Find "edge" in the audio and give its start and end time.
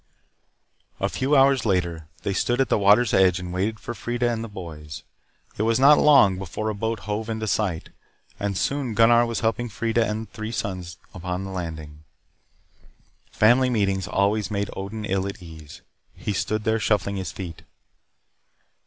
3.13-3.37